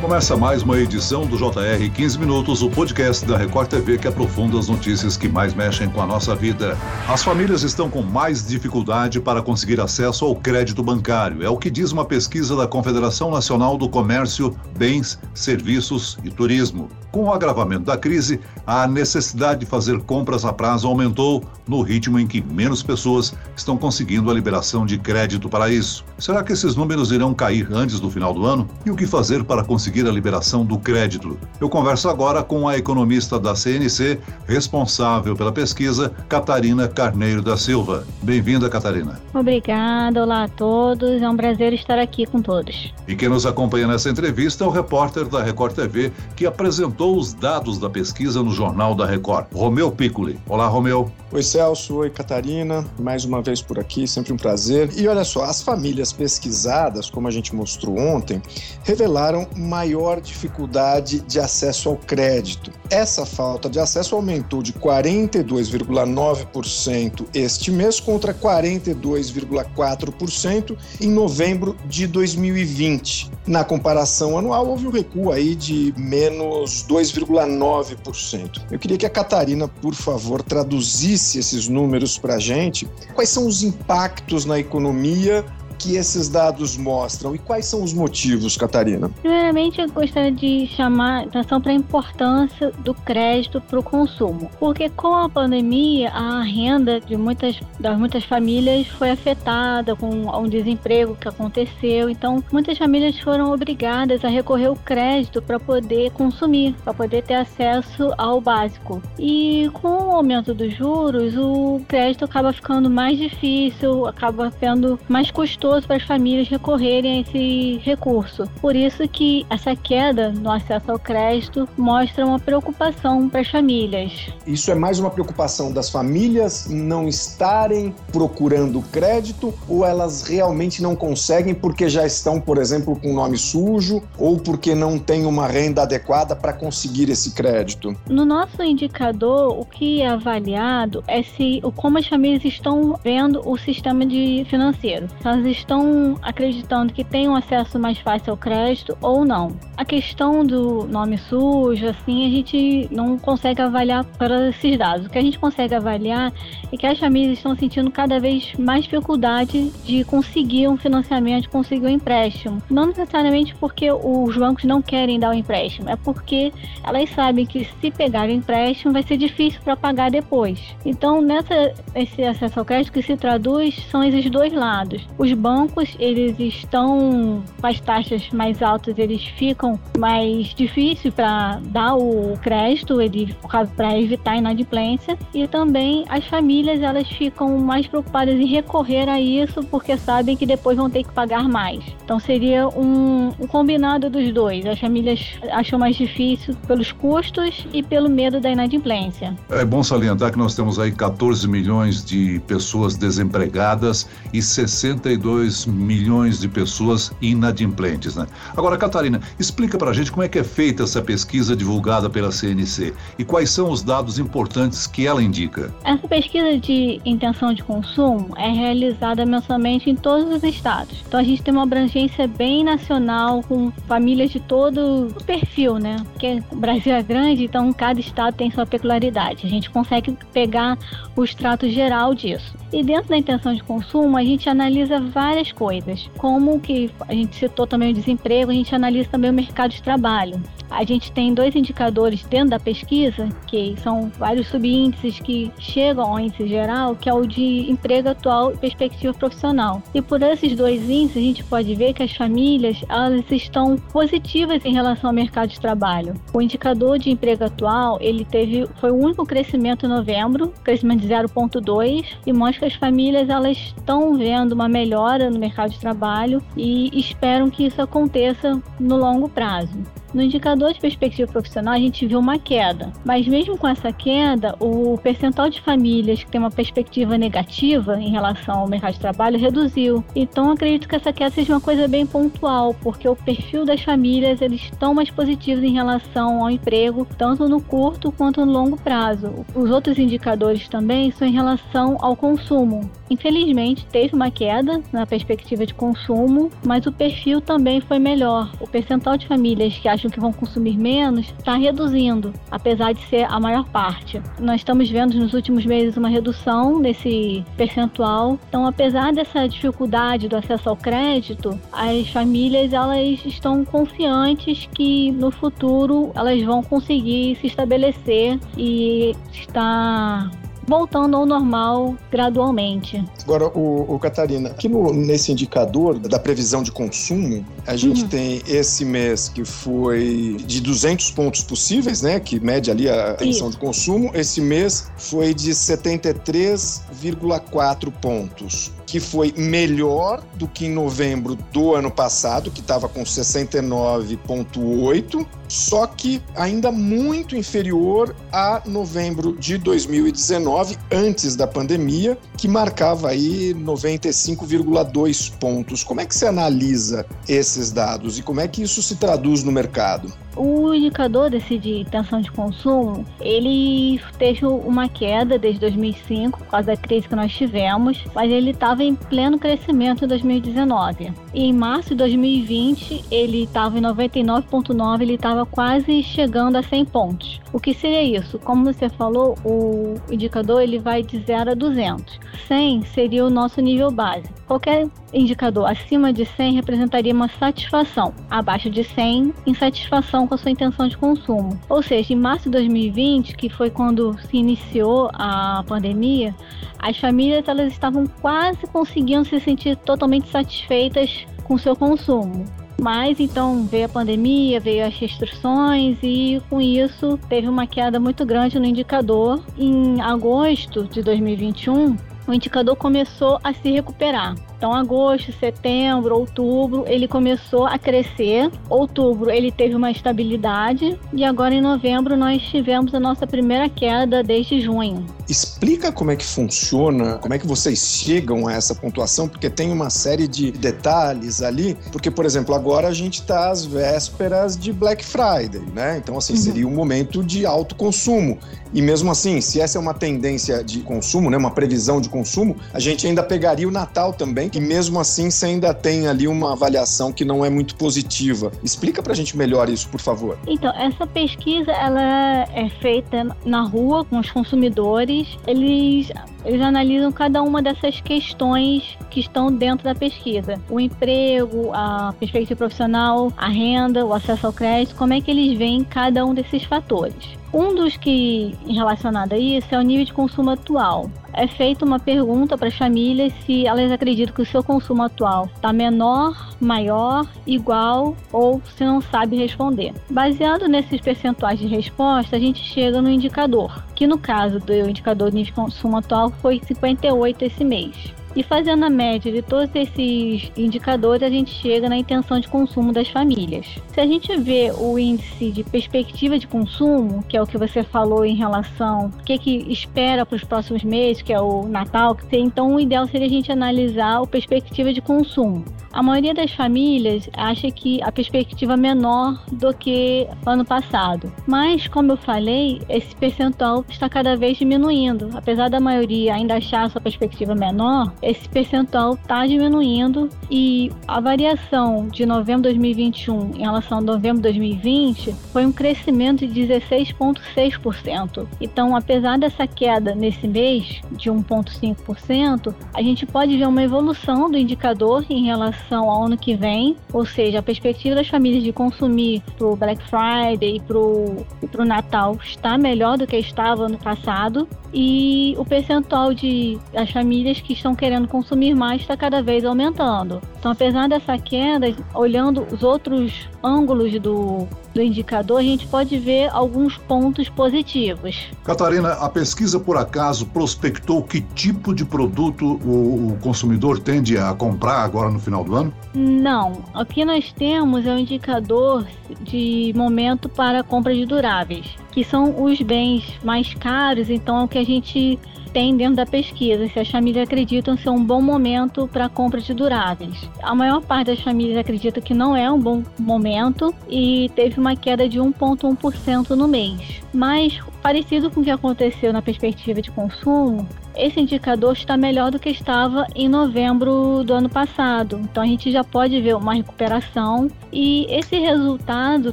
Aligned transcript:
Começa 0.00 0.34
mais 0.34 0.62
uma 0.62 0.80
edição 0.80 1.26
do 1.26 1.36
JR 1.36 1.90
15 1.94 2.18
Minutos, 2.18 2.62
o 2.62 2.70
podcast 2.70 3.26
da 3.26 3.36
Record 3.36 3.68
TV 3.68 3.98
que 3.98 4.08
aprofunda 4.08 4.58
as 4.58 4.66
notícias 4.66 5.14
que 5.14 5.28
mais 5.28 5.52
mexem 5.52 5.90
com 5.90 6.00
a 6.00 6.06
nossa 6.06 6.34
vida. 6.34 6.74
As 7.06 7.22
famílias 7.22 7.62
estão 7.64 7.90
com 7.90 8.00
mais 8.00 8.46
dificuldade 8.46 9.20
para 9.20 9.42
conseguir 9.42 9.78
acesso 9.78 10.24
ao 10.24 10.34
crédito 10.34 10.82
bancário. 10.82 11.44
É 11.44 11.50
o 11.50 11.58
que 11.58 11.70
diz 11.70 11.92
uma 11.92 12.06
pesquisa 12.06 12.56
da 12.56 12.66
Confederação 12.66 13.30
Nacional 13.30 13.76
do 13.76 13.90
Comércio, 13.90 14.56
Bens, 14.78 15.18
Serviços 15.34 16.18
e 16.24 16.30
Turismo. 16.30 16.88
Com 17.12 17.24
o 17.24 17.32
agravamento 17.32 17.84
da 17.84 17.98
crise, 17.98 18.40
a 18.66 18.86
necessidade 18.86 19.60
de 19.60 19.66
fazer 19.66 20.00
compras 20.04 20.46
a 20.46 20.52
prazo 20.52 20.88
aumentou 20.88 21.44
no 21.68 21.82
ritmo 21.82 22.18
em 22.18 22.26
que 22.26 22.40
menos 22.40 22.82
pessoas 22.82 23.34
estão 23.54 23.76
conseguindo 23.76 24.30
a 24.30 24.34
liberação 24.34 24.86
de 24.86 24.96
crédito 24.96 25.46
para 25.46 25.68
isso. 25.68 26.04
Será 26.20 26.44
que 26.44 26.52
esses 26.52 26.76
números 26.76 27.10
irão 27.10 27.32
cair 27.32 27.66
antes 27.72 27.98
do 27.98 28.10
final 28.10 28.34
do 28.34 28.44
ano? 28.44 28.68
E 28.84 28.90
o 28.90 28.94
que 28.94 29.06
fazer 29.06 29.42
para 29.42 29.64
conseguir 29.64 30.06
a 30.06 30.12
liberação 30.12 30.66
do 30.66 30.78
crédito? 30.78 31.38
Eu 31.58 31.70
converso 31.70 32.10
agora 32.10 32.42
com 32.42 32.68
a 32.68 32.76
economista 32.76 33.40
da 33.40 33.56
CNC, 33.56 34.20
responsável 34.46 35.34
pela 35.34 35.50
pesquisa, 35.50 36.12
Catarina 36.28 36.86
Carneiro 36.86 37.40
da 37.40 37.56
Silva. 37.56 38.04
Bem-vinda, 38.22 38.68
Catarina. 38.68 39.18
Obrigada, 39.32 40.22
olá 40.22 40.44
a 40.44 40.48
todos. 40.48 41.22
É 41.22 41.28
um 41.28 41.36
prazer 41.36 41.72
estar 41.72 41.98
aqui 41.98 42.26
com 42.26 42.42
todos. 42.42 42.92
E 43.08 43.16
quem 43.16 43.30
nos 43.30 43.46
acompanha 43.46 43.86
nessa 43.86 44.10
entrevista 44.10 44.62
é 44.62 44.66
o 44.66 44.70
repórter 44.70 45.26
da 45.26 45.42
Record 45.42 45.74
TV 45.74 46.12
que 46.36 46.44
apresentou 46.44 47.16
os 47.16 47.32
dados 47.32 47.78
da 47.78 47.88
pesquisa 47.88 48.42
no 48.42 48.50
Jornal 48.50 48.94
da 48.94 49.06
Record. 49.06 49.46
Romeu 49.54 49.90
Piccoli. 49.90 50.38
Olá, 50.46 50.68
Romeu. 50.68 51.10
Oi, 51.32 51.44
Celso. 51.44 51.94
Oi, 51.94 52.10
Catarina. 52.10 52.84
Mais 52.98 53.24
uma 53.24 53.40
vez 53.40 53.62
por 53.62 53.78
aqui, 53.78 54.04
sempre 54.04 54.32
um 54.32 54.36
prazer. 54.36 54.90
E 54.98 55.06
olha 55.06 55.22
só, 55.22 55.44
as 55.44 55.62
famílias 55.62 56.12
pesquisadas, 56.12 57.08
como 57.08 57.28
a 57.28 57.30
gente 57.30 57.54
mostrou 57.54 57.96
ontem, 57.96 58.42
revelaram 58.82 59.46
maior 59.56 60.20
dificuldade 60.20 61.20
de 61.20 61.38
acesso 61.38 61.88
ao 61.88 61.96
crédito. 61.96 62.72
Essa 62.90 63.24
falta 63.24 63.70
de 63.70 63.78
acesso 63.78 64.16
aumentou 64.16 64.64
de 64.64 64.72
42,9% 64.72 67.24
este 67.32 67.70
mês 67.70 68.00
contra 68.00 68.34
42,4% 68.34 70.76
em 71.00 71.08
novembro 71.08 71.76
de 71.86 72.08
2020. 72.08 73.30
Na 73.46 73.62
comparação 73.62 74.36
anual, 74.36 74.66
houve 74.66 74.88
um 74.88 74.90
recuo 74.90 75.30
aí 75.30 75.54
de 75.54 75.94
menos 75.96 76.84
2,9%. 76.88 78.62
Eu 78.68 78.78
queria 78.78 78.98
que 78.98 79.06
a 79.06 79.10
Catarina, 79.10 79.68
por 79.68 79.94
favor, 79.94 80.42
traduzisse 80.42 81.38
esses 81.38 81.68
números 81.68 82.18
para 82.18 82.34
a 82.34 82.40
gente. 82.40 82.88
Quais 83.14 83.28
são 83.28 83.46
os 83.46 83.62
impactos 83.62 84.44
na 84.44 84.58
economia 84.58 85.44
que 85.80 85.96
esses 85.96 86.28
dados 86.28 86.76
mostram 86.76 87.34
e 87.34 87.38
quais 87.38 87.64
são 87.64 87.82
os 87.82 87.94
motivos, 87.94 88.54
Catarina? 88.56 89.08
Primeiramente, 89.22 89.80
eu 89.80 89.90
gostaria 89.90 90.30
de 90.30 90.66
chamar 90.66 91.24
atenção 91.24 91.58
para 91.58 91.72
a 91.72 91.74
importância 91.74 92.70
do 92.84 92.92
crédito 92.92 93.60
para 93.62 93.78
o 93.78 93.82
consumo, 93.82 94.50
porque 94.60 94.90
com 94.90 95.14
a 95.14 95.28
pandemia 95.28 96.10
a 96.10 96.42
renda 96.42 97.00
de 97.00 97.16
muitas 97.16 97.58
das 97.78 97.98
muitas 97.98 98.24
famílias 98.24 98.86
foi 98.88 99.10
afetada 99.10 99.96
com 99.96 100.10
um 100.10 100.48
desemprego 100.48 101.16
que 101.16 101.28
aconteceu, 101.28 102.10
então 102.10 102.44
muitas 102.52 102.76
famílias 102.76 103.18
foram 103.18 103.50
obrigadas 103.50 104.22
a 104.22 104.28
recorrer 104.28 104.66
ao 104.66 104.76
crédito 104.76 105.40
para 105.40 105.58
poder 105.58 106.10
consumir, 106.10 106.74
para 106.84 106.92
poder 106.92 107.22
ter 107.22 107.34
acesso 107.34 108.12
ao 108.18 108.38
básico. 108.40 109.02
E 109.18 109.70
com 109.72 109.88
o 109.88 110.16
aumento 110.16 110.52
dos 110.52 110.74
juros, 110.74 111.34
o 111.36 111.80
crédito 111.88 112.26
acaba 112.26 112.52
ficando 112.52 112.90
mais 112.90 113.16
difícil, 113.16 114.06
acaba 114.06 114.50
sendo 114.50 115.00
mais 115.08 115.30
custoso 115.30 115.69
custoso 115.70 115.86
para 115.86 115.96
as 115.96 116.02
famílias 116.02 116.48
recorrerem 116.48 117.18
a 117.18 117.20
esse 117.20 117.80
recurso. 117.84 118.44
Por 118.60 118.74
isso 118.74 119.06
que 119.08 119.46
essa 119.48 119.76
queda 119.76 120.30
no 120.30 120.50
acesso 120.50 120.90
ao 120.90 120.98
crédito 120.98 121.68
mostra 121.76 122.26
uma 122.26 122.38
preocupação 122.38 123.28
para 123.28 123.40
as 123.40 123.48
famílias. 123.48 124.12
Isso 124.46 124.70
é 124.70 124.74
mais 124.74 124.98
uma 124.98 125.10
preocupação 125.10 125.72
das 125.72 125.88
famílias 125.88 126.66
não 126.68 127.06
estarem 127.06 127.94
procurando 128.10 128.82
crédito 128.90 129.54
ou 129.68 129.84
elas 129.84 130.22
realmente 130.22 130.82
não 130.82 130.96
conseguem 130.96 131.54
porque 131.54 131.88
já 131.88 132.04
estão, 132.04 132.40
por 132.40 132.58
exemplo, 132.58 132.98
com 132.98 133.14
nome 133.14 133.38
sujo 133.38 134.02
ou 134.18 134.38
porque 134.38 134.74
não 134.74 134.98
têm 134.98 135.24
uma 135.24 135.46
renda 135.46 135.82
adequada 135.82 136.34
para 136.34 136.52
conseguir 136.52 137.08
esse 137.10 137.32
crédito? 137.32 137.94
No 138.08 138.24
nosso 138.24 138.62
indicador, 138.62 139.58
o 139.58 139.64
que 139.64 140.02
é 140.02 140.08
avaliado 140.08 141.04
é 141.06 141.22
se 141.22 141.60
como 141.76 141.98
as 141.98 142.06
famílias 142.06 142.44
estão 142.44 142.98
vendo 143.04 143.40
o 143.48 143.56
sistema 143.56 144.04
de 144.04 144.44
financeiro. 144.48 145.08
Elas 145.24 145.46
estão 145.60 146.16
acreditando 146.22 146.92
que 146.92 147.04
têm 147.04 147.28
um 147.28 147.34
acesso 147.34 147.78
mais 147.78 147.98
fácil 147.98 148.32
ao 148.32 148.36
crédito 148.36 148.96
ou 149.00 149.24
não. 149.24 149.52
A 149.76 149.84
questão 149.84 150.44
do 150.44 150.86
nome 150.86 151.16
sujo, 151.18 151.86
assim, 151.86 152.26
a 152.26 152.30
gente 152.30 152.88
não 152.90 153.18
consegue 153.18 153.62
avaliar 153.62 154.04
para 154.04 154.48
esses 154.48 154.78
dados. 154.78 155.06
O 155.06 155.10
que 155.10 155.18
a 155.18 155.22
gente 155.22 155.38
consegue 155.38 155.74
avaliar 155.74 156.32
é 156.72 156.76
que 156.76 156.86
as 156.86 156.98
famílias 156.98 157.38
estão 157.38 157.56
sentindo 157.56 157.90
cada 157.90 158.18
vez 158.20 158.52
mais 158.58 158.84
dificuldade 158.84 159.70
de 159.84 160.04
conseguir 160.04 160.68
um 160.68 160.76
financiamento, 160.76 161.48
conseguir 161.48 161.86
um 161.86 161.90
empréstimo. 161.90 162.62
Não 162.70 162.86
necessariamente 162.86 163.54
porque 163.54 163.90
os 163.90 164.36
bancos 164.36 164.64
não 164.64 164.82
querem 164.82 165.18
dar 165.18 165.30
o 165.30 165.34
empréstimo, 165.34 165.88
é 165.88 165.96
porque 165.96 166.52
elas 166.82 167.10
sabem 167.10 167.46
que 167.46 167.64
se 167.80 167.90
pegar 167.90 168.28
o 168.28 168.30
empréstimo 168.30 168.92
vai 168.92 169.02
ser 169.02 169.16
difícil 169.16 169.60
para 169.62 169.76
pagar 169.76 170.10
depois. 170.10 170.60
Então, 170.84 171.20
nessa 171.20 171.72
esse 171.94 172.22
acesso 172.22 172.58
ao 172.58 172.64
crédito 172.64 172.92
que 172.92 173.02
se 173.02 173.16
traduz 173.16 173.76
são 173.90 174.02
esses 174.02 174.30
dois 174.30 174.52
lados. 174.52 175.06
Os 175.18 175.32
bancos 175.32 175.49
bancos, 175.50 175.96
eles 175.98 176.38
estão 176.38 177.42
com 177.60 177.66
as 177.66 177.80
taxas 177.80 178.30
mais 178.32 178.62
altas, 178.62 178.96
eles 178.96 179.24
ficam 179.36 179.78
mais 179.98 180.54
difícil 180.54 181.10
para 181.10 181.60
dar 181.64 181.96
o 181.96 182.38
crédito, 182.40 183.00
ele, 183.00 183.34
para 183.76 183.98
evitar 183.98 184.36
inadimplência, 184.36 185.18
e 185.34 185.48
também 185.48 186.04
as 186.08 186.24
famílias, 186.26 186.80
elas 186.80 187.08
ficam 187.08 187.58
mais 187.58 187.86
preocupadas 187.88 188.34
em 188.34 188.46
recorrer 188.46 189.08
a 189.08 189.20
isso 189.20 189.62
porque 189.64 189.96
sabem 189.96 190.36
que 190.36 190.46
depois 190.46 190.76
vão 190.76 190.88
ter 190.88 191.02
que 191.02 191.12
pagar 191.12 191.48
mais. 191.48 191.82
Então 192.04 192.20
seria 192.20 192.68
um, 192.68 193.32
um 193.40 193.46
combinado 193.48 194.08
dos 194.08 194.32
dois. 194.32 194.64
As 194.66 194.78
famílias 194.78 195.20
acham 195.50 195.78
mais 195.78 195.96
difícil 195.96 196.54
pelos 196.68 196.92
custos 196.92 197.66
e 197.72 197.82
pelo 197.82 198.08
medo 198.08 198.40
da 198.40 198.50
inadimplência. 198.50 199.36
É 199.50 199.64
bom 199.64 199.82
salientar 199.82 200.30
que 200.30 200.38
nós 200.38 200.54
temos 200.54 200.78
aí 200.78 200.92
14 200.92 201.48
milhões 201.48 202.04
de 202.04 202.40
pessoas 202.46 202.96
desempregadas 202.96 204.08
e 204.32 204.40
62 204.40 205.29
2 205.30 205.66
milhões 205.66 206.40
de 206.40 206.48
pessoas 206.48 207.12
inadimplentes. 207.22 208.16
Né? 208.16 208.26
Agora, 208.56 208.76
Catarina, 208.76 209.20
explica 209.38 209.78
para 209.78 209.90
a 209.90 209.92
gente 209.92 210.10
como 210.10 210.24
é 210.24 210.28
que 210.28 210.40
é 210.40 210.44
feita 210.44 210.82
essa 210.82 211.00
pesquisa 211.00 211.54
divulgada 211.54 212.10
pela 212.10 212.32
CNC 212.32 212.92
e 213.16 213.24
quais 213.24 213.50
são 213.50 213.70
os 213.70 213.80
dados 213.80 214.18
importantes 214.18 214.88
que 214.88 215.06
ela 215.06 215.22
indica. 215.22 215.72
Essa 215.84 216.08
pesquisa 216.08 216.58
de 216.58 217.00
intenção 217.04 217.54
de 217.54 217.62
consumo 217.62 218.34
é 218.36 218.50
realizada 218.50 219.24
mensalmente 219.24 219.88
em 219.88 219.94
todos 219.94 220.34
os 220.34 220.42
estados. 220.42 221.04
Então 221.06 221.20
a 221.20 221.22
gente 221.22 221.42
tem 221.42 221.54
uma 221.54 221.62
abrangência 221.62 222.26
bem 222.26 222.64
nacional, 222.64 223.42
com 223.44 223.70
famílias 223.86 224.30
de 224.30 224.40
todo 224.40 225.08
o 225.16 225.24
perfil, 225.24 225.78
né? 225.78 225.96
Porque 226.12 226.42
o 226.50 226.56
Brasil 226.56 226.92
é 226.92 227.02
grande, 227.04 227.44
então 227.44 227.72
cada 227.72 228.00
estado 228.00 228.34
tem 228.34 228.50
sua 228.50 228.66
peculiaridade. 228.66 229.46
A 229.46 229.48
gente 229.48 229.70
consegue 229.70 230.16
pegar 230.32 230.76
o 231.14 231.22
extrato 231.22 231.68
geral 231.68 232.14
disso. 232.14 232.58
E 232.72 232.82
dentro 232.82 233.10
da 233.10 233.16
intenção 233.16 233.54
de 233.54 233.62
consumo, 233.62 234.16
a 234.16 234.22
gente 234.22 234.48
analisa 234.48 235.00
várias 235.20 235.52
coisas, 235.52 236.08
como 236.16 236.58
que 236.58 236.90
a 237.06 237.12
gente 237.12 237.36
citou 237.36 237.66
também 237.66 237.90
o 237.90 237.94
desemprego, 237.94 238.50
a 238.50 238.54
gente 238.54 238.74
analisa 238.74 239.10
também 239.10 239.30
o 239.30 239.34
mercado 239.34 239.70
de 239.70 239.82
trabalho. 239.82 240.40
A 240.70 240.84
gente 240.84 241.10
tem 241.10 241.34
dois 241.34 241.54
indicadores 241.54 242.22
dentro 242.24 242.50
da 242.50 242.60
pesquisa, 242.60 243.28
que 243.46 243.74
são 243.82 244.10
vários 244.18 244.46
subíndices 244.46 245.18
que 245.18 245.50
chegam 245.58 246.04
ao 246.04 246.20
índice 246.20 246.46
geral, 246.46 246.94
que 246.94 247.08
é 247.08 247.12
o 247.12 247.26
de 247.26 247.70
emprego 247.70 248.08
atual 248.08 248.52
e 248.52 248.56
perspectiva 248.56 249.12
profissional. 249.12 249.82
E 249.92 250.00
por 250.00 250.22
esses 250.22 250.54
dois 250.54 250.88
índices, 250.88 251.16
a 251.16 251.26
gente 251.26 251.44
pode 251.44 251.74
ver 251.74 251.92
que 251.92 252.04
as 252.04 252.12
famílias 252.12 252.82
elas 252.88 253.24
estão 253.30 253.76
positivas 253.92 254.64
em 254.64 254.72
relação 254.72 255.10
ao 255.10 255.14
mercado 255.14 255.48
de 255.50 255.60
trabalho. 255.60 256.14
O 256.32 256.40
indicador 256.40 256.98
de 256.98 257.10
emprego 257.10 257.44
atual, 257.44 257.98
ele 258.00 258.24
teve 258.24 258.66
foi 258.76 258.92
o 258.92 258.96
único 258.96 259.26
crescimento 259.26 259.84
em 259.84 259.88
novembro, 259.88 260.54
crescimento 260.62 261.00
de 261.00 261.08
0.2 261.08 262.06
e 262.24 262.32
mostra 262.32 262.60
que 262.60 262.72
as 262.72 262.74
famílias 262.74 263.28
elas 263.28 263.56
estão 263.56 264.14
vendo 264.16 264.52
uma 264.52 264.68
melhora 264.68 265.09
no 265.18 265.38
mercado 265.38 265.70
de 265.70 265.80
trabalho 265.80 266.42
e 266.56 266.90
esperam 266.98 267.50
que 267.50 267.66
isso 267.66 267.80
aconteça 267.82 268.62
no 268.78 268.96
longo 268.96 269.28
prazo. 269.28 269.78
No 270.12 270.22
indicador 270.22 270.72
de 270.72 270.80
perspectiva 270.80 271.30
profissional, 271.30 271.74
a 271.74 271.78
gente 271.78 272.04
viu 272.04 272.18
uma 272.18 272.38
queda, 272.38 272.92
mas 273.04 273.28
mesmo 273.28 273.56
com 273.56 273.68
essa 273.68 273.92
queda, 273.92 274.56
o 274.58 274.98
percentual 274.98 275.48
de 275.48 275.60
famílias 275.60 276.24
que 276.24 276.30
tem 276.30 276.40
uma 276.40 276.50
perspectiva 276.50 277.16
negativa 277.16 278.00
em 278.00 278.10
relação 278.10 278.60
ao 278.60 278.68
mercado 278.68 278.94
de 278.94 279.00
trabalho 279.00 279.38
reduziu. 279.38 280.04
Então, 280.14 280.50
acredito 280.50 280.88
que 280.88 280.96
essa 280.96 281.12
queda 281.12 281.30
seja 281.30 281.52
uma 281.52 281.60
coisa 281.60 281.86
bem 281.86 282.04
pontual, 282.06 282.74
porque 282.82 283.08
o 283.08 283.14
perfil 283.14 283.64
das 283.64 283.82
famílias 283.82 284.42
eles 284.42 284.62
estão 284.62 284.94
mais 284.94 285.10
positivos 285.10 285.62
em 285.62 285.72
relação 285.72 286.42
ao 286.42 286.50
emprego, 286.50 287.06
tanto 287.16 287.48
no 287.48 287.60
curto 287.60 288.10
quanto 288.10 288.44
no 288.44 288.52
longo 288.52 288.76
prazo. 288.76 289.44
Os 289.54 289.70
outros 289.70 289.98
indicadores 289.98 290.68
também 290.68 291.12
são 291.12 291.28
em 291.28 291.32
relação 291.32 291.96
ao 292.00 292.16
consumo. 292.16 292.90
Infelizmente, 293.08 293.86
teve 293.86 294.14
uma 294.14 294.30
queda 294.30 294.80
na 294.92 295.04
perspectiva 295.06 295.66
de 295.66 295.74
consumo, 295.74 296.50
mas 296.64 296.86
o 296.86 296.92
perfil 296.92 297.40
também 297.40 297.80
foi 297.80 297.98
melhor. 297.98 298.50
O 298.60 298.68
percentual 298.68 299.16
de 299.16 299.26
famílias 299.26 299.76
que 299.76 299.88
acham 299.88 299.99
que 300.08 300.20
vão 300.20 300.32
consumir 300.32 300.78
menos 300.78 301.34
está 301.38 301.56
reduzindo, 301.56 302.32
apesar 302.50 302.92
de 302.92 303.02
ser 303.08 303.24
a 303.24 303.40
maior 303.40 303.64
parte. 303.68 304.22
Nós 304.38 304.60
estamos 304.60 304.88
vendo 304.88 305.14
nos 305.14 305.34
últimos 305.34 305.66
meses 305.66 305.96
uma 305.96 306.08
redução 306.08 306.78
nesse 306.78 307.44
percentual. 307.56 308.38
Então, 308.48 308.66
apesar 308.66 309.12
dessa 309.12 309.48
dificuldade 309.48 310.28
do 310.28 310.36
acesso 310.36 310.68
ao 310.68 310.76
crédito, 310.76 311.58
as 311.72 312.08
famílias 312.08 312.72
elas 312.72 313.24
estão 313.26 313.64
confiantes 313.64 314.68
que 314.72 315.10
no 315.12 315.30
futuro 315.30 316.12
elas 316.14 316.40
vão 316.42 316.62
conseguir 316.62 317.36
se 317.36 317.48
estabelecer 317.48 318.38
e 318.56 319.14
estar 319.32 320.30
voltando 320.70 321.16
ao 321.16 321.26
normal 321.26 321.96
gradualmente. 322.12 323.04
Agora, 323.24 323.48
o, 323.48 323.92
o 323.92 323.98
Catarina, 323.98 324.50
aqui 324.50 324.68
no, 324.68 324.92
nesse 324.92 325.32
indicador 325.32 325.98
da 325.98 326.20
previsão 326.20 326.62
de 326.62 326.70
consumo, 326.70 327.44
a 327.66 327.74
gente 327.76 328.02
uhum. 328.02 328.08
tem 328.08 328.40
esse 328.46 328.84
mês 328.84 329.28
que 329.28 329.44
foi 329.44 330.36
de 330.46 330.60
200 330.60 331.10
pontos 331.10 331.42
possíveis, 331.42 332.02
né, 332.02 332.20
que 332.20 332.38
mede 332.38 332.70
ali 332.70 332.88
a 332.88 333.14
tensão 333.14 333.50
de 333.50 333.56
consumo. 333.56 334.12
Esse 334.14 334.40
mês 334.40 334.92
foi 334.96 335.34
de 335.34 335.50
73,4 335.50 337.92
pontos 338.00 338.70
que 338.90 338.98
foi 338.98 339.32
melhor 339.36 340.20
do 340.34 340.48
que 340.48 340.66
em 340.66 340.70
novembro 340.70 341.38
do 341.52 341.76
ano 341.76 341.92
passado, 341.92 342.50
que 342.50 342.60
estava 342.60 342.88
com 342.88 343.04
69,8, 343.04 345.24
só 345.46 345.86
que 345.86 346.20
ainda 346.34 346.72
muito 346.72 347.36
inferior 347.36 348.16
a 348.32 348.60
novembro 348.66 349.36
de 349.38 349.56
2019, 349.58 350.76
antes 350.90 351.36
da 351.36 351.46
pandemia, 351.46 352.18
que 352.36 352.48
marcava 352.48 353.10
aí 353.10 353.54
95,2 353.54 355.30
pontos. 355.38 355.84
Como 355.84 356.00
é 356.00 356.06
que 356.06 356.16
você 356.16 356.26
analisa 356.26 357.06
esses 357.28 357.70
dados 357.70 358.18
e 358.18 358.22
como 358.22 358.40
é 358.40 358.48
que 358.48 358.60
isso 358.60 358.82
se 358.82 358.96
traduz 358.96 359.44
no 359.44 359.52
mercado? 359.52 360.12
O 360.36 360.72
indicador 360.72 361.28
desse 361.28 361.58
de 361.58 361.84
tensão 361.90 362.20
de 362.20 362.30
consumo, 362.30 363.04
ele 363.20 364.00
teve 364.16 364.46
uma 364.46 364.88
queda 364.88 365.38
desde 365.38 365.60
2005 365.60 366.38
por 366.38 366.46
causa 366.46 366.68
da 366.68 366.76
crise 366.76 367.08
que 367.08 367.16
nós 367.16 367.32
tivemos, 367.32 368.04
mas 368.14 368.30
ele 368.30 368.50
estava 368.50 368.79
em 368.82 368.94
pleno 368.94 369.38
crescimento 369.38 370.04
em 370.04 370.08
2019. 370.08 371.12
E 371.34 371.44
em 371.44 371.52
março 371.52 371.90
de 371.90 371.96
2020 371.96 373.04
ele 373.10 373.44
estava 373.44 373.78
em 373.78 373.82
99,9, 373.82 375.02
ele 375.02 375.14
estava 375.14 375.46
quase 375.46 376.02
chegando 376.02 376.56
a 376.56 376.62
100 376.62 376.84
pontos. 376.86 377.40
O 377.52 377.60
que 377.60 377.74
seria 377.74 378.02
isso? 378.02 378.38
Como 378.38 378.64
você 378.64 378.88
falou, 378.88 379.36
o 379.44 379.94
indicador 380.10 380.62
ele 380.62 380.78
vai 380.78 381.02
de 381.02 381.18
0 381.18 381.50
a 381.50 381.54
200. 381.54 382.18
100 382.46 382.82
seria 382.86 383.24
o 383.24 383.30
nosso 383.30 383.60
nível 383.60 383.90
base. 383.90 384.28
Qualquer 384.46 384.88
indicador 385.12 385.68
acima 385.68 386.12
de 386.12 386.24
100 386.24 386.54
representaria 386.54 387.12
uma 387.12 387.28
satisfação, 387.28 388.12
abaixo 388.28 388.70
de 388.70 388.82
100, 388.82 389.32
insatisfação 389.46 390.26
com 390.26 390.34
a 390.34 390.38
sua 390.38 390.50
intenção 390.50 390.88
de 390.88 390.96
consumo. 390.96 391.58
Ou 391.68 391.82
seja, 391.82 392.12
em 392.12 392.16
março 392.16 392.44
de 392.44 392.50
2020, 392.50 393.36
que 393.36 393.48
foi 393.48 393.70
quando 393.70 394.16
se 394.28 394.36
iniciou 394.36 395.10
a 395.14 395.62
pandemia, 395.66 396.34
as 396.78 396.96
famílias 396.98 397.46
elas 397.46 397.72
estavam 397.72 398.06
quase 398.20 398.66
conseguindo 398.70 399.24
se 399.24 399.38
sentir 399.40 399.76
totalmente 399.76 400.28
satisfeitas 400.28 401.26
com 401.44 401.58
seu 401.58 401.76
consumo. 401.76 402.44
Mas 402.80 403.20
então 403.20 403.66
veio 403.66 403.84
a 403.84 403.88
pandemia, 403.88 404.58
veio 404.58 404.86
as 404.86 404.94
restrições 404.96 405.98
e 406.02 406.40
com 406.48 406.60
isso 406.60 407.18
teve 407.28 407.46
uma 407.46 407.66
queda 407.66 408.00
muito 408.00 408.24
grande 408.24 408.58
no 408.58 408.64
indicador. 408.64 409.44
Em 409.58 410.00
agosto 410.00 410.84
de 410.84 411.02
2021, 411.02 411.96
o 412.26 412.32
indicador 412.32 412.76
começou 412.76 413.38
a 413.44 413.52
se 413.52 413.70
recuperar. 413.70 414.34
Então, 414.60 414.74
agosto, 414.74 415.32
setembro, 415.40 416.14
outubro, 416.14 416.84
ele 416.86 417.08
começou 417.08 417.64
a 417.64 417.78
crescer. 417.78 418.50
Outubro, 418.68 419.30
ele 419.30 419.50
teve 419.50 419.74
uma 419.74 419.90
estabilidade. 419.90 421.00
E 421.14 421.24
agora, 421.24 421.54
em 421.54 421.62
novembro, 421.62 422.14
nós 422.14 422.42
tivemos 422.42 422.94
a 422.94 423.00
nossa 423.00 423.26
primeira 423.26 423.70
queda 423.70 424.22
desde 424.22 424.60
junho. 424.60 425.06
Explica 425.26 425.90
como 425.90 426.10
é 426.10 426.16
que 426.16 426.26
funciona, 426.26 427.16
como 427.16 427.32
é 427.32 427.38
que 427.38 427.46
vocês 427.46 427.78
chegam 427.78 428.46
a 428.46 428.52
essa 428.52 428.74
pontuação, 428.74 429.26
porque 429.26 429.48
tem 429.48 429.72
uma 429.72 429.88
série 429.88 430.28
de 430.28 430.52
detalhes 430.52 431.40
ali. 431.40 431.74
Porque, 431.90 432.10
por 432.10 432.26
exemplo, 432.26 432.54
agora 432.54 432.88
a 432.88 432.92
gente 432.92 433.20
está 433.20 433.48
às 433.48 433.64
vésperas 433.64 434.58
de 434.58 434.74
Black 434.74 435.02
Friday, 435.02 435.62
né? 435.72 435.96
Então, 435.96 436.18
assim, 436.18 436.34
uhum. 436.34 436.38
seria 436.38 436.68
um 436.68 436.74
momento 436.74 437.24
de 437.24 437.46
alto 437.46 437.74
consumo. 437.74 438.38
E 438.74 438.82
mesmo 438.82 439.10
assim, 439.10 439.40
se 439.40 439.58
essa 439.58 439.78
é 439.78 439.80
uma 439.80 439.94
tendência 439.94 440.62
de 440.62 440.80
consumo, 440.80 441.30
né, 441.30 441.36
uma 441.36 441.50
previsão 441.50 441.98
de 441.98 442.10
consumo, 442.10 442.56
a 442.74 442.78
gente 442.78 443.06
ainda 443.06 443.22
pegaria 443.22 443.66
o 443.66 443.70
Natal 443.70 444.12
também 444.12 444.49
e 444.58 444.60
mesmo 444.60 444.98
assim 445.00 445.30
você 445.30 445.46
ainda 445.46 445.72
tem 445.74 446.08
ali 446.08 446.26
uma 446.26 446.52
avaliação 446.52 447.12
que 447.12 447.24
não 447.24 447.44
é 447.44 447.50
muito 447.50 447.74
positiva. 447.76 448.50
Explica 448.62 449.02
pra 449.02 449.14
gente 449.14 449.36
melhor 449.36 449.68
isso, 449.68 449.88
por 449.88 450.00
favor. 450.00 450.38
Então, 450.46 450.72
essa 450.76 451.06
pesquisa 451.06 451.72
ela 451.72 452.44
é 452.54 452.68
feita 452.80 453.36
na 453.44 453.62
rua 453.62 454.04
com 454.04 454.18
os 454.18 454.30
consumidores. 454.30 455.38
Eles 455.46 456.10
eles 456.44 456.62
analisam 456.62 457.12
cada 457.12 457.42
uma 457.42 457.62
dessas 457.62 458.00
questões 458.00 458.96
que 459.10 459.20
estão 459.20 459.52
dentro 459.52 459.84
da 459.84 459.94
pesquisa. 459.94 460.60
O 460.70 460.80
emprego, 460.80 461.70
a 461.72 462.14
perspectiva 462.18 462.56
profissional, 462.56 463.32
a 463.36 463.48
renda, 463.48 464.06
o 464.06 464.14
acesso 464.14 464.46
ao 464.46 464.52
crédito, 464.52 464.96
como 464.96 465.12
é 465.12 465.20
que 465.20 465.30
eles 465.30 465.58
veem 465.58 465.84
cada 465.84 466.24
um 466.24 466.32
desses 466.32 466.64
fatores. 466.64 467.38
Um 467.52 467.74
dos 467.74 467.96
que 467.96 468.56
relacionado 468.66 469.32
a 469.32 469.38
isso 469.38 469.66
é 469.74 469.78
o 469.78 469.82
nível 469.82 470.04
de 470.04 470.12
consumo 470.12 470.50
atual. 470.50 471.10
É 471.32 471.46
feita 471.46 471.84
uma 471.84 471.98
pergunta 471.98 472.58
para 472.58 472.68
as 472.68 472.76
famílias 472.76 473.32
se 473.44 473.66
elas 473.66 473.90
acreditam 473.92 474.34
que 474.34 474.42
o 474.42 474.46
seu 474.46 474.62
consumo 474.62 475.02
atual 475.02 475.48
está 475.54 475.72
menor, 475.72 476.54
maior, 476.60 477.26
igual 477.46 478.16
ou 478.32 478.60
se 478.76 478.84
não 478.84 479.00
sabe 479.00 479.36
responder. 479.36 479.94
Baseado 480.10 480.68
nesses 480.68 481.00
percentuais 481.00 481.58
de 481.58 481.66
resposta, 481.66 482.36
a 482.36 482.40
gente 482.40 482.60
chega 482.62 483.00
no 483.00 483.10
indicador, 483.10 483.84
que 483.94 484.06
no 484.06 484.18
caso 484.18 484.58
do 484.58 484.72
indicador 484.72 485.30
de 485.30 485.52
consumo 485.52 485.98
atual 485.98 486.30
foi 486.40 486.60
58 486.64 487.44
esse 487.44 487.64
mês. 487.64 488.19
E 488.34 488.42
fazendo 488.42 488.84
a 488.84 488.90
média 488.90 489.32
de 489.32 489.42
todos 489.42 489.74
esses 489.74 490.52
indicadores, 490.56 491.22
a 491.22 491.30
gente 491.30 491.50
chega 491.50 491.88
na 491.88 491.96
intenção 491.96 492.38
de 492.38 492.48
consumo 492.48 492.92
das 492.92 493.08
famílias. 493.08 493.66
Se 493.92 494.00
a 494.00 494.06
gente 494.06 494.36
vê 494.36 494.72
o 494.78 494.98
índice 494.98 495.50
de 495.50 495.64
perspectiva 495.64 496.38
de 496.38 496.46
consumo, 496.46 497.24
que 497.28 497.36
é 497.36 497.42
o 497.42 497.46
que 497.46 497.58
você 497.58 497.82
falou 497.82 498.24
em 498.24 498.36
relação 498.36 499.00
ao 499.00 499.24
que, 499.24 499.38
que 499.38 499.72
espera 499.72 500.24
para 500.24 500.36
os 500.36 500.44
próximos 500.44 500.84
meses, 500.84 501.22
que 501.22 501.32
é 501.32 501.40
o 501.40 501.66
Natal, 501.66 502.16
então 502.32 502.74
o 502.74 502.80
ideal 502.80 503.06
seria 503.06 503.26
a 503.26 503.30
gente 503.30 503.50
analisar 503.50 504.22
a 504.22 504.26
perspectiva 504.26 504.92
de 504.92 505.00
consumo. 505.00 505.64
A 505.92 506.04
maioria 506.04 506.32
das 506.32 506.52
famílias 506.52 507.28
acha 507.36 507.68
que 507.70 508.00
a 508.02 508.12
perspectiva 508.12 508.74
é 508.74 508.76
menor 508.76 509.44
do 509.50 509.74
que 509.74 510.28
ano 510.46 510.64
passado. 510.64 511.32
Mas, 511.48 511.88
como 511.88 512.12
eu 512.12 512.16
falei, 512.16 512.80
esse 512.88 513.14
percentual 513.16 513.84
está 513.88 514.08
cada 514.08 514.36
vez 514.36 514.56
diminuindo. 514.56 515.30
Apesar 515.34 515.68
da 515.68 515.80
maioria 515.80 516.34
ainda 516.34 516.54
achar 516.54 516.88
sua 516.90 517.00
perspectiva 517.00 517.56
menor, 517.56 518.12
esse 518.22 518.48
percentual 518.48 519.14
está 519.14 519.46
diminuindo 519.46 520.28
e 520.50 520.90
a 521.06 521.20
variação 521.20 522.08
de 522.08 522.26
novembro 522.26 522.62
de 522.62 522.74
2021 522.74 523.56
em 523.56 523.62
relação 523.62 523.98
a 523.98 524.00
novembro 524.00 524.36
de 524.38 524.42
2020 524.42 525.34
foi 525.52 525.64
um 525.64 525.72
crescimento 525.72 526.46
de 526.46 526.60
16,6%. 526.62 528.46
Então, 528.60 528.94
apesar 528.96 529.38
dessa 529.38 529.66
queda 529.66 530.14
nesse 530.14 530.46
mês 530.46 531.00
de 531.12 531.30
1,5%, 531.30 532.74
a 532.92 533.02
gente 533.02 533.26
pode 533.26 533.56
ver 533.56 533.66
uma 533.66 533.82
evolução 533.82 534.50
do 534.50 534.58
indicador 534.58 535.24
em 535.30 535.44
relação 535.44 536.10
ao 536.10 536.24
ano 536.24 536.36
que 536.36 536.54
vem, 536.54 536.96
ou 537.12 537.24
seja, 537.24 537.60
a 537.60 537.62
perspectiva 537.62 538.14
das 538.14 538.28
famílias 538.28 538.62
de 538.62 538.72
consumir 538.72 539.42
para 539.56 539.66
o 539.66 539.76
Black 539.76 540.02
Friday 540.04 540.76
e 540.76 540.80
para 540.80 540.98
o 540.98 541.84
Natal 541.84 542.36
está 542.42 542.76
melhor 542.76 543.16
do 543.16 543.26
que 543.26 543.36
estava 543.36 543.88
no 543.88 543.98
passado 543.98 544.68
e 544.92 545.54
o 545.58 545.64
percentual 545.64 546.34
de 546.34 546.78
as 546.94 547.10
famílias 547.10 547.60
que 547.60 547.72
estão 547.72 547.94
querendo 547.94 548.26
consumir 548.28 548.74
mais 548.74 549.02
está 549.02 549.16
cada 549.16 549.42
vez 549.42 549.64
aumentando. 549.64 550.40
Então, 550.58 550.72
apesar 550.72 551.08
dessa 551.08 551.38
queda, 551.38 551.94
olhando 552.14 552.66
os 552.70 552.82
outros 552.82 553.48
ângulos 553.62 554.12
do, 554.20 554.66
do 554.94 555.02
indicador, 555.02 555.60
a 555.60 555.62
gente 555.62 555.86
pode 555.86 556.18
ver 556.18 556.50
alguns 556.50 556.96
pontos 556.96 557.48
positivos. 557.48 558.48
Catarina, 558.64 559.12
a 559.12 559.28
pesquisa 559.28 559.78
por 559.78 559.96
acaso 559.96 560.46
prospectou 560.46 561.22
que 561.22 561.40
tipo 561.40 561.94
de 561.94 562.04
produto 562.04 562.78
o, 562.84 563.32
o 563.32 563.38
consumidor 563.40 563.98
tende 564.00 564.36
a 564.36 564.52
comprar 564.54 565.02
agora 565.02 565.30
no 565.30 565.38
final 565.38 565.64
do 565.64 565.74
ano? 565.74 565.94
Não. 566.14 566.82
O 566.94 567.04
que 567.04 567.24
nós 567.24 567.52
temos 567.52 568.06
é 568.06 568.12
um 568.12 568.18
indicador 568.18 569.06
de 569.42 569.92
momento 569.94 570.48
para 570.48 570.82
compra 570.82 571.14
de 571.14 571.24
duráveis, 571.24 571.86
que 572.12 572.24
são 572.24 572.62
os 572.62 572.80
bens 572.80 573.24
mais 573.42 573.72
caros, 573.74 574.28
então 574.30 574.60
é 574.60 574.64
o 574.64 574.68
que 574.68 574.78
a 574.78 574.84
gente 574.84 575.38
tem 575.72 575.96
dentro 575.96 576.16
da 576.16 576.26
pesquisa, 576.26 576.88
se 576.88 576.98
as 576.98 577.08
famílias 577.08 577.46
acreditam 577.46 577.96
ser 577.96 578.10
um 578.10 578.24
bom 578.24 578.42
momento 578.42 579.08
para 579.08 579.28
compra 579.28 579.60
de 579.60 579.72
duráveis. 579.72 580.48
A 580.62 580.74
maior 580.74 581.00
parte 581.00 581.28
das 581.28 581.40
famílias 581.40 581.78
acredita 581.78 582.20
que 582.20 582.34
não 582.34 582.56
é 582.56 582.70
um 582.70 582.80
bom 582.80 583.02
momento 583.18 583.94
e 584.08 584.50
teve 584.54 584.80
uma 584.80 584.96
queda 584.96 585.28
de 585.28 585.38
1,1% 585.38 586.50
no 586.50 586.66
mês. 586.66 587.22
Mas, 587.32 587.80
parecido 588.02 588.50
com 588.50 588.60
o 588.60 588.64
que 588.64 588.70
aconteceu 588.70 589.32
na 589.32 589.42
perspectiva 589.42 590.00
de 590.00 590.10
consumo, 590.10 590.86
esse 591.16 591.40
indicador 591.40 591.92
está 591.92 592.16
melhor 592.16 592.50
do 592.50 592.58
que 592.58 592.70
estava 592.70 593.26
em 593.34 593.48
novembro 593.48 594.42
do 594.44 594.54
ano 594.54 594.68
passado. 594.68 595.40
Então 595.42 595.62
a 595.62 595.66
gente 595.66 595.90
já 595.90 596.04
pode 596.04 596.40
ver 596.40 596.56
uma 596.56 596.74
recuperação 596.74 597.68
e 597.92 598.26
esse 598.30 598.58
resultado 598.58 599.52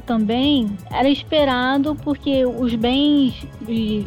também 0.00 0.70
era 0.90 1.08
esperado 1.08 1.94
porque 1.96 2.46
os 2.46 2.74
bens 2.74 3.46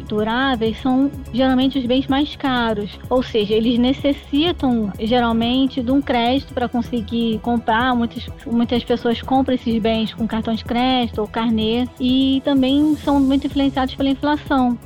duráveis 0.08 0.80
são 0.80 1.10
geralmente 1.32 1.78
os 1.78 1.86
bens 1.86 2.06
mais 2.08 2.34
caros, 2.34 2.98
ou 3.08 3.22
seja, 3.22 3.54
eles 3.54 3.78
necessitam 3.78 4.90
geralmente 4.98 5.82
de 5.82 5.90
um 5.90 6.00
crédito 6.00 6.52
para 6.52 6.68
conseguir 6.68 7.38
comprar. 7.40 7.94
Muitas, 7.94 8.26
muitas 8.46 8.82
pessoas 8.82 9.20
compram 9.22 9.54
esses 9.54 9.80
bens 9.80 10.12
com 10.14 10.26
cartão 10.26 10.54
de 10.54 10.64
crédito 10.64 11.20
ou 11.20 11.28
carnê 11.28 11.86
e 12.00 12.42
também 12.44 12.96
são 12.96 13.20
muito 13.20 13.46
influenciados 13.46 13.94
pela 13.94 14.08
inflação. 14.08 14.31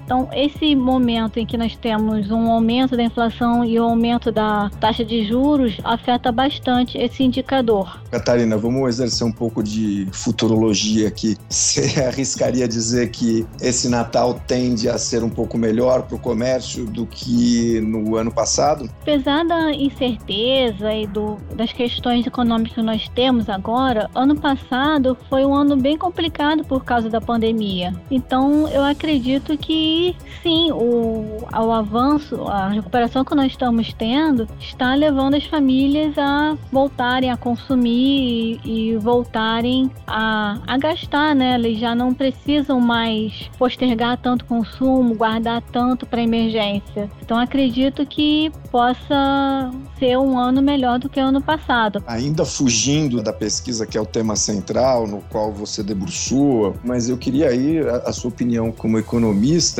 Então 0.04 0.28
esse 0.32 0.74
momento 0.74 1.38
em 1.38 1.46
que 1.46 1.56
nós 1.56 1.76
temos 1.76 2.30
um 2.30 2.50
aumento 2.50 2.96
da 2.96 3.02
inflação 3.02 3.64
e 3.64 3.78
o 3.78 3.84
aumento 3.84 4.32
da 4.32 4.70
taxa 4.80 5.04
de 5.04 5.26
juros 5.26 5.78
afeta 5.84 6.32
bastante 6.32 6.98
esse 6.98 7.22
indicador. 7.22 8.00
Catarina, 8.10 8.56
vamos 8.56 8.88
exercer 8.88 9.26
um 9.26 9.32
pouco 9.32 9.62
de 9.62 10.08
futurologia 10.12 11.08
aqui. 11.08 11.36
Você 11.48 12.00
arriscaria 12.00 12.66
dizer 12.66 13.10
que 13.10 13.46
esse 13.60 13.88
Natal 13.88 14.40
tende 14.46 14.88
a 14.88 14.98
ser 14.98 15.22
um 15.22 15.30
pouco 15.30 15.56
melhor 15.58 16.02
para 16.02 16.16
o 16.16 16.18
comércio 16.18 16.84
do 16.86 17.06
que 17.06 17.80
no 17.80 18.16
ano 18.16 18.32
passado? 18.32 18.88
Apesar 19.02 19.44
da 19.44 19.72
incerteza 19.72 20.92
e 20.92 21.06
do, 21.06 21.36
das 21.54 21.72
questões 21.72 22.26
econômicas 22.26 22.74
que 22.74 22.82
nós 22.82 23.08
temos 23.08 23.48
agora, 23.48 24.08
ano 24.14 24.36
passado 24.36 25.16
foi 25.28 25.44
um 25.44 25.54
ano 25.54 25.76
bem 25.76 25.96
complicado 25.96 26.64
por 26.64 26.84
causa 26.84 27.08
da 27.08 27.20
pandemia. 27.20 27.94
Então 28.10 28.68
eu 28.68 28.82
acredito 28.82 29.35
que 29.40 30.16
sim, 30.42 30.70
o, 30.72 31.38
o 31.52 31.72
avanço, 31.72 32.42
a 32.44 32.68
recuperação 32.68 33.24
que 33.24 33.34
nós 33.34 33.52
estamos 33.52 33.92
tendo 33.92 34.48
está 34.58 34.94
levando 34.94 35.34
as 35.34 35.44
famílias 35.44 36.16
a 36.16 36.56
voltarem 36.72 37.30
a 37.30 37.36
consumir 37.36 38.60
e, 38.64 38.92
e 38.92 38.96
voltarem 38.96 39.90
a, 40.06 40.58
a 40.66 40.78
gastar, 40.78 41.34
né? 41.34 41.54
Eles 41.54 41.78
já 41.78 41.94
não 41.94 42.14
precisam 42.14 42.80
mais 42.80 43.50
postergar 43.58 44.18
tanto 44.18 44.44
consumo, 44.44 45.14
guardar 45.14 45.62
tanto 45.72 46.06
para 46.06 46.22
emergência. 46.22 47.10
Então 47.20 47.38
acredito 47.38 48.06
que 48.06 48.50
possa 48.70 49.70
ser 49.98 50.18
um 50.18 50.38
ano 50.38 50.62
melhor 50.62 50.98
do 50.98 51.08
que 51.08 51.20
o 51.20 51.24
ano 51.24 51.42
passado. 51.42 52.02
Ainda 52.06 52.44
fugindo 52.44 53.22
da 53.22 53.32
pesquisa 53.32 53.86
que 53.86 53.98
é 53.98 54.00
o 54.00 54.06
tema 54.06 54.36
central, 54.36 55.06
no 55.06 55.20
qual 55.30 55.52
você 55.52 55.82
debruçou, 55.82 56.74
mas 56.84 57.08
eu 57.08 57.16
queria 57.16 57.48
aí 57.48 57.80
a, 57.80 58.08
a 58.08 58.12
sua 58.12 58.30
opinião 58.30 58.70
como 58.70 58.98
economista 58.98 59.25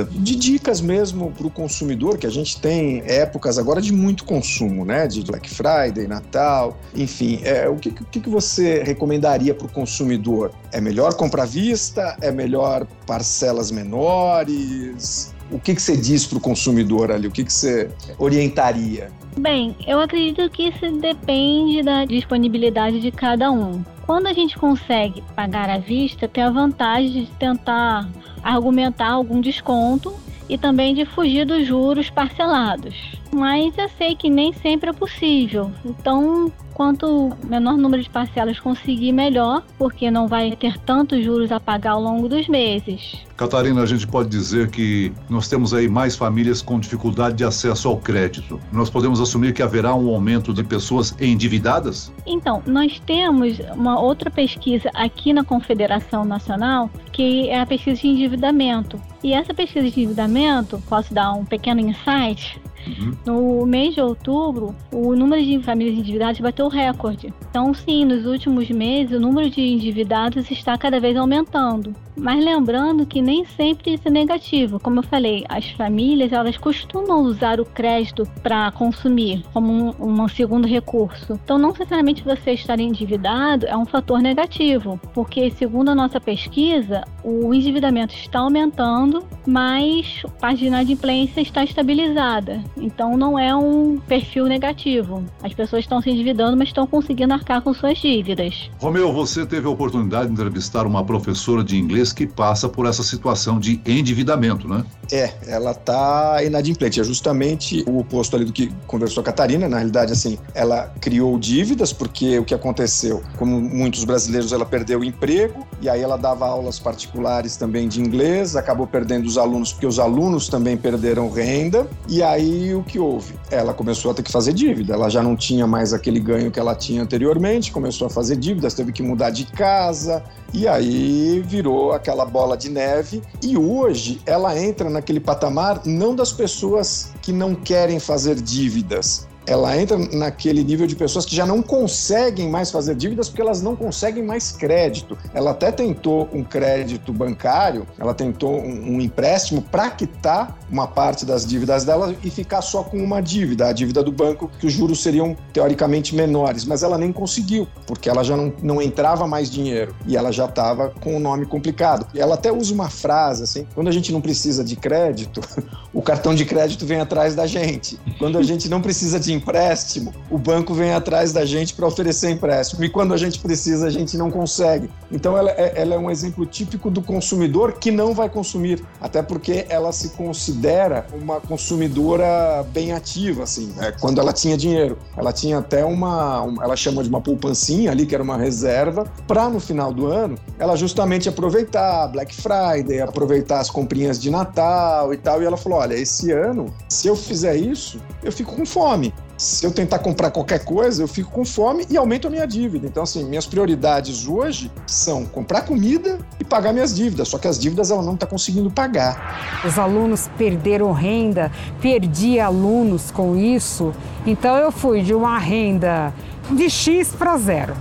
de 0.05 0.37
dicas 0.37 0.81
mesmo 0.81 1.33
para 1.33 1.47
o 1.47 1.51
consumidor 1.51 2.19
que 2.19 2.27
a 2.27 2.31
gente 2.31 2.61
tem 2.61 3.03
épocas 3.07 3.59
agora 3.59 3.81
de 3.81 3.93
muito 3.93 4.25
consumo, 4.25 4.85
né? 4.85 5.07
De 5.07 5.23
Black 5.23 5.49
Friday, 5.49 6.07
Natal, 6.07 6.79
enfim. 6.95 7.41
É, 7.45 7.69
o 7.69 7.77
que, 7.77 7.91
que, 7.91 8.21
que 8.21 8.29
você 8.29 8.83
recomendaria 8.83 9.55
para 9.55 9.67
o 9.67 9.71
consumidor? 9.71 10.53
É 10.73 10.81
melhor 10.81 11.15
comprar 11.15 11.45
à 11.45 11.47
vista? 11.47 12.17
É 12.21 12.31
melhor 12.31 12.87
parcelas 13.07 13.71
menores? 13.71 15.35
O 15.51 15.59
que, 15.59 15.75
que 15.75 15.83
você 15.83 15.97
diz 15.97 16.27
para 16.27 16.39
o 16.39 16.41
consumidor 16.41 17.13
ali? 17.13 17.29
O 17.29 17.31
que, 17.31 17.45
que 17.45 17.53
você 17.53 17.89
orientaria? 18.19 19.11
Bem, 19.39 19.77
eu 19.87 20.01
acredito 20.01 20.49
que 20.51 20.69
isso 20.69 20.99
depende 20.99 21.83
da 21.83 22.07
disponibilidade 22.07 23.01
de 23.01 23.11
cada 23.11 23.51
um. 23.51 23.85
Quando 24.07 24.29
a 24.29 24.33
gente 24.33 24.57
consegue 24.57 25.23
pagar 25.35 25.69
à 25.69 25.77
vista, 25.77 26.27
tem 26.27 26.43
a 26.43 26.51
vantagem 26.51 27.25
de 27.25 27.27
tentar 27.33 28.09
argumentar 28.43 29.11
algum 29.11 29.41
desconto 29.41 30.15
e 30.49 30.57
também 30.57 30.95
de 30.95 31.05
fugir 31.05 31.45
dos 31.45 31.67
juros 31.67 32.09
parcelados. 32.09 32.95
Mas 33.31 33.77
eu 33.77 33.89
sei 33.91 34.15
que 34.15 34.31
nem 34.31 34.53
sempre 34.55 34.89
é 34.89 34.93
possível. 34.93 35.71
Então, 35.85 36.51
quanto 36.73 37.37
menor 37.45 37.77
número 37.77 38.03
de 38.03 38.09
parcelas 38.09 38.59
conseguir, 38.59 39.13
melhor, 39.13 39.63
porque 39.77 40.11
não 40.11 40.29
vai 40.29 40.57
ter 40.57 40.79
tantos 40.79 41.23
juros 41.23 41.53
a 41.53 41.61
pagar 41.61 41.93
ao 41.93 42.01
longo 42.01 42.29
dos 42.29 42.49
meses. 42.49 43.26
Catarina, 43.37 43.83
a 43.83 43.87
gente 43.87 44.07
pode 44.07 44.31
dizer 44.31 44.71
que 44.71 45.13
nós 45.29 45.47
temos 45.47 45.75
aí 45.75 45.89
mais 45.89 46.17
famílias 46.17 46.63
com 46.63 46.81
dificuldade 46.81 47.37
de 47.37 47.45
acesso 47.45 47.87
ao 47.87 47.99
crédito. 47.99 48.59
Nós 48.73 48.89
podemos 48.89 49.21
assumir 49.21 49.53
que 49.53 49.63
haverá 49.63 49.95
um 49.95 50.09
aumento 50.09 50.55
de 50.55 50.65
pessoas 50.65 51.15
endividadas? 51.21 52.11
Então, 52.27 52.63
nós 52.67 52.99
temos 53.01 53.59
uma 53.75 54.01
outra 54.01 54.31
pesquisa 54.31 54.91
aqui 54.95 55.35
na 55.35 55.45
Confederação 55.45 56.25
Nacional, 56.25 56.91
que 57.13 57.51
é 57.51 57.61
a 57.61 57.67
pesquisa 57.67 58.01
de 58.01 58.09
endividamento. 58.09 58.99
E 59.23 59.33
essa 59.33 59.53
pesquisa 59.53 59.91
de 59.91 60.01
endividamento, 60.01 60.83
posso 60.89 61.13
dar 61.13 61.33
um 61.33 61.45
pequeno 61.45 61.81
insight? 61.81 62.59
Uhum. 62.87 63.17
No 63.27 63.67
mês 63.67 63.95
de 63.95 64.01
outubro, 64.01 64.75
o 64.93 65.15
número 65.15 65.45
de 65.45 65.59
famílias 65.63 65.99
endividadas 65.99 66.39
bateu 66.39 66.69
recorde. 66.69 67.33
Então, 67.51 67.75
sim, 67.75 68.05
nos 68.05 68.25
últimos 68.27 68.71
meses, 68.71 69.17
o 69.17 69.21
número 69.21 69.51
de 69.51 69.61
endividados 69.61 70.51
está 70.51 70.79
cada 70.79 71.01
vez 71.01 71.17
aumentando. 71.17 71.95
Mas 72.17 72.43
lembrando 72.45 73.05
que 73.05 73.21
nem 73.27 73.45
sempre 73.45 73.95
isso 73.95 74.07
é 74.07 74.11
negativo. 74.11 74.79
Como 74.79 75.01
eu 75.01 75.03
falei, 75.03 75.45
as 75.49 75.69
famílias 75.73 76.33
elas 76.33 76.57
costumam 76.57 77.23
usar 77.23 77.61
o 77.61 77.65
crédito 77.65 78.23
para 78.41 78.71
consumir 78.71 79.43
como 79.53 79.73
um, 79.73 80.23
um, 80.23 80.29
segundo 80.29 80.67
recurso. 80.67 81.33
Então, 81.45 81.59
não 81.59 81.71
necessariamente 81.71 82.23
você 82.23 82.53
estar 82.53 82.79
endividado 82.79 83.67
é 83.67 83.77
um 83.77 83.85
fator 83.85 84.21
negativo, 84.21 85.01
porque 85.13 85.51
segundo 85.51 85.89
a 85.91 85.95
nossa 85.95 86.21
pesquisa, 86.21 87.03
o 87.25 87.53
endividamento 87.53 88.15
está 88.15 88.39
aumentando, 88.39 89.27
mas 89.45 90.23
a 90.25 90.29
parte 90.29 90.61
de 90.61 90.67
inadimplência 90.67 91.41
está 91.41 91.65
estabilizada. 91.65 92.63
Então, 92.77 93.17
não 93.17 93.37
é 93.37 93.55
um 93.55 93.99
perfil 93.99 94.47
negativo. 94.47 95.25
As 95.43 95.53
pessoas 95.53 95.83
estão 95.83 96.01
se 96.01 96.11
endividando, 96.11 96.57
mas 96.57 96.69
estão 96.69 96.87
conseguindo 96.87 97.35
arcar 97.35 97.61
com 97.61 97.75
suas 97.75 97.99
dívidas. 97.99 98.71
Romeu, 98.79 99.13
você 99.13 99.45
teve 99.45 99.67
a 99.67 99.71
oportunidade 99.71 100.29
de 100.29 100.33
entrevistar 100.33 100.87
uma 100.87 101.05
professora 101.05 101.65
de 101.65 101.77
inglês 101.77 102.13
que 102.13 102.25
passa 102.25 102.69
por 102.69 102.87
essa 102.87 103.03
situação 103.03 103.16
de 103.61 103.81
endividamento, 103.87 104.69
né? 104.69 104.85
É, 105.13 105.33
ela 105.47 105.71
está 105.71 106.43
inadimplente. 106.45 107.01
É 107.01 107.05
justamente 107.05 107.85
o 107.89 107.99
oposto 107.99 108.35
ali 108.35 108.45
do 108.45 108.53
que 108.53 108.73
conversou 108.87 109.21
a 109.21 109.25
Catarina. 109.25 109.69
Na 109.69 109.77
realidade, 109.77 110.13
assim, 110.13 110.39
ela 110.55 110.93
criou 111.01 111.39
dívidas 111.39 111.93
porque 111.93 112.39
o 112.39 112.45
que 112.45 112.55
aconteceu, 112.55 113.23
como 113.37 113.61
muitos 113.61 114.05
brasileiros, 114.05 114.53
ela 114.53 114.67
perdeu 114.67 115.01
o 115.01 115.05
emprego 115.05 115.67
e 115.81 115.89
aí 115.89 116.01
ela 116.01 116.17
dava 116.17 116.47
aulas 116.47 116.79
particulares 116.79 117.57
também 117.57 117.89
de 117.89 118.01
inglês, 118.01 118.57
acabou 118.57 118.87
perdendo 118.87 119.27
os 119.27 119.39
alunos 119.39 119.73
porque 119.73 119.87
os 119.87 119.99
alunos 119.99 120.49
também 120.49 120.77
perderam 120.77 121.31
renda. 121.31 121.87
E 122.09 122.23
aí 122.23 122.75
o 122.75 122.83
que 122.83 122.99
houve? 122.99 123.35
Ela 123.51 123.73
começou 123.73 124.11
a 124.11 124.15
ter 124.15 124.23
que 124.23 124.33
fazer 124.33 124.53
dívida. 124.53 124.95
Ela 124.95 125.09
já 125.09 125.23
não 125.23 125.37
tinha 125.37 125.67
mais 125.67 125.93
aquele 125.93 126.19
ganho 126.19 126.51
que 126.51 126.59
ela 126.59 126.75
tinha 126.75 127.03
anteriormente, 127.03 127.71
começou 127.71 128.07
a 128.07 128.11
fazer 128.11 128.37
dívidas, 128.37 128.75
teve 128.75 128.93
que 128.93 129.03
mudar 129.03 129.31
de 129.31 129.45
casa 129.45 130.23
e 130.53 130.67
aí 130.67 131.43
virou 131.47 131.93
aquela 131.93 132.25
bola 132.25 132.57
de 132.57 132.71
neve 132.71 133.06
e 133.43 133.57
hoje 133.57 134.21
ela 134.27 134.59
entra 134.59 134.89
naquele 134.89 135.21
patamar 135.21 135.83
não 135.85 136.15
das 136.15 136.33
pessoas 136.33 137.11
que 137.23 137.33
não 137.33 137.55
querem 137.55 137.99
fazer 137.99 138.37
dívidas, 138.37 139.26
ela 139.47 139.77
entra 139.81 139.97
naquele 140.13 140.65
nível 140.65 140.87
de 140.87 140.97
pessoas 140.97 141.25
que 141.25 141.35
já 141.35 141.47
não 141.47 141.63
conseguem 141.63 142.51
mais 142.51 142.71
fazer 142.71 142.95
dívidas 142.97 143.29
porque 143.29 143.43
elas 143.43 143.63
não 143.63 143.77
conseguem 143.77 144.23
mais 144.23 144.51
crédito. 144.53 145.17
Ela 145.33 145.53
até 145.53 145.71
tentou 145.71 146.29
um 146.33 146.43
crédito 146.43 147.13
bancário, 147.13 147.87
ela 147.99 148.13
tentou 148.13 148.61
um, 148.61 148.97
um 148.97 149.01
empréstimo 149.01 149.63
para 149.63 149.91
quitar 149.91 150.59
uma 150.71 150.87
parte 150.87 151.25
das 151.25 151.47
dívidas 151.47 151.85
dela 151.85 152.15
e 152.25 152.31
ficar 152.31 152.61
só 152.61 152.83
com 152.83 152.99
uma 152.99 153.21
dívida, 153.21 153.69
a 153.69 153.73
dívida 153.73 154.03
do 154.03 154.11
banco, 154.11 154.51
que 154.59 154.67
os 154.67 154.73
juros 154.73 155.03
seriam 155.03 155.37
teoricamente 155.53 156.15
menores, 156.15 156.65
mas 156.65 156.83
ela 156.83 156.99
nem 156.99 157.13
conseguiu, 157.13 157.69
porque 157.87 158.09
ela 158.09 158.25
já 158.25 158.37
não, 158.37 158.53
não 158.63 158.83
entrava 158.83 159.27
mais 159.27 159.51
dinheiro 159.51 159.95
e 160.07 160.17
ela 160.17 160.33
já 160.33 160.47
estava 160.47 160.91
com 161.01 161.15
o 161.15 161.17
um 161.17 161.21
nome 161.21 161.47
complicado. 161.47 162.07
E 162.13 162.21
ela 162.21 162.35
até 162.35 162.51
usa 162.51 162.75
uma 162.75 162.91
frase 162.91 163.45
assim: 163.45 163.67
quando 163.75 163.89
a 163.89 163.93
gente 163.93 164.13
não 164.13 164.21
precisa 164.21 164.65
de 164.65 164.75
crédito, 164.75 165.41
o 165.95 166.03
cartão 166.03 166.35
de 166.35 166.45
crédito 166.45 166.85
vem 166.85 167.01
atrás 167.01 167.35
da 167.35 167.47
gente. 167.47 167.99
Quando 168.19 168.39
a 168.39 168.43
gente 168.43 168.69
não 168.69 168.81
precisa 168.81 169.21
de 169.21 169.36
empréstimo, 169.37 170.13
o 170.31 170.39
banco 170.39 170.75
vem 170.75 170.93
atrás 170.93 171.33
da 171.33 171.45
gente 171.45 171.75
para 171.75 171.87
oferecer 171.87 172.31
empréstimo. 172.31 172.85
E 172.85 172.89
quando 172.89 173.15
a 173.15 173.17
gente 173.17 173.39
precisa, 173.39 173.87
a 173.87 173.91
gente 173.91 174.17
não 174.17 174.31
consegue. 174.31 174.91
Então, 175.11 175.37
ela 175.37 175.51
é, 175.51 175.73
ela 175.77 175.95
é 175.95 175.99
um 175.99 176.11
exemplo 176.11 176.45
típico 176.45 176.91
do 176.91 177.03
consumidor 177.03 177.75
que 177.75 177.91
não 177.91 178.15
vai 178.15 178.29
consumir, 178.29 178.85
até 179.01 179.23
porque 179.23 179.67
ela 179.69 179.93
se 179.93 180.11
considera 180.11 181.07
uma 181.13 181.41
consumidora 181.41 182.65
bem 182.73 182.93
ativa, 182.93 183.45
assim, 183.45 183.73
né? 183.77 183.93
quando 184.01 184.21
ela 184.21 184.33
tinha 184.33 184.57
dinheiro. 184.57 184.99
Ela 185.17 185.33
tinha 185.33 185.59
até 185.59 185.85
uma, 185.85 186.47
ela 186.63 186.77
chama 186.77 187.03
de 187.03 187.09
uma 187.09 187.21
poupancinha 187.21 187.91
ali, 187.91 188.07
que 188.07 188.15
era 188.15 188.23
uma 188.23 188.37
reserva, 188.37 189.05
para 189.27 189.49
no 189.49 189.61
final 189.61 189.93
do 189.93 190.07
ano 190.07 190.37
ela 190.59 190.77
justamente 190.77 191.29
aproveitar 191.29 192.09
Black 192.09 192.35
Friday, 192.35 193.01
aproveitar 193.01 193.61
as 193.61 193.71
comprinhas 193.71 194.21
de 194.21 194.31
Natal 194.31 195.13
e 195.13 195.17
tal. 195.17 195.43
E 195.43 195.45
ela 195.45 195.57
falou: 195.57 195.79
olha, 195.79 195.95
esse 195.95 196.33
ano, 196.33 196.75
se 196.89 197.09
eu 197.09 197.17
fizer 197.17 197.57
isso, 197.57 198.01
eu 198.23 198.33
fico 198.33 198.55
com 198.55 198.65
fome. 198.65 199.13
Se 199.37 199.67
eu 199.67 199.71
tentar 199.71 199.99
comprar 199.99 200.31
qualquer 200.31 200.65
coisa, 200.65 201.03
eu 201.03 201.09
fico 201.09 201.31
com 201.31 201.45
fome 201.45 201.87
e 201.91 201.97
aumento 201.97 202.27
a 202.27 202.31
minha 202.31 202.47
dívida. 202.47 202.87
Então, 202.87 203.03
assim, 203.03 203.23
minhas 203.25 203.47
prioridades 203.47 204.27
hoje 204.27 204.71
são 204.87 205.27
comprar 205.27 205.63
comida 205.63 206.19
e 206.41 206.45
pagar 206.45 206.73
minhas 206.73 206.95
dívidas. 206.95 207.29
Só 207.29 207.37
que 207.37 207.47
as 207.47 207.59
dívidas 207.59 207.91
ela 207.91 208.03
não 208.03 208.15
está 208.15 208.27
conseguindo 208.27 208.71
pagar. 208.71 209.63
Os 209.63 209.79
alunos 209.79 210.31
perderam 210.39 210.91
renda, 210.93 211.53
perdi 211.83 212.41
alunos 212.41 213.11
com 213.11 213.37
isso. 213.37 213.93
Então, 214.25 214.57
eu 214.57 214.73
fui 214.73 215.03
de 215.03 215.13
uma 215.13 215.39
renda 215.39 216.15
de 216.51 216.71
X 216.71 217.09
para 217.11 217.37
zero. 217.37 217.75